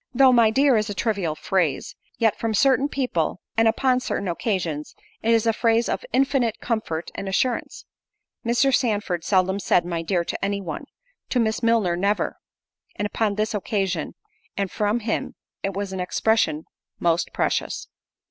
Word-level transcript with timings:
Though 0.15 0.33
"my 0.33 0.49
dear" 0.49 0.77
is 0.77 0.89
a 0.89 0.95
trivial 0.95 1.35
phrase, 1.35 1.95
yet 2.17 2.35
from 2.35 2.55
certain 2.55 2.89
people, 2.89 3.39
and 3.55 3.67
upon 3.67 3.99
certain 3.99 4.27
occasions, 4.27 4.95
it 5.21 5.29
is 5.31 5.45
a 5.45 5.53
phrase 5.53 5.87
of 5.87 6.03
infinite 6.11 6.59
comfort 6.59 7.11
and 7.13 7.29
assurance. 7.29 7.85
Mr. 8.43 8.73
Sandford 8.73 9.23
seldom 9.23 9.59
said 9.59 9.85
"my 9.85 10.01
dear" 10.01 10.23
to 10.25 10.43
any 10.43 10.59
one; 10.59 10.85
to 11.29 11.39
Miss 11.39 11.61
Milner 11.61 11.95
never; 11.95 12.37
and 12.95 13.05
upon 13.05 13.35
this 13.35 13.53
occasion, 13.53 14.15
and 14.57 14.71
from 14.71 15.01
him, 15.01 15.35
it 15.61 15.73
was 15.75 15.93
an 15.93 15.99
expression 15.99 16.65
most 16.99 17.31
precious. 17.31 17.87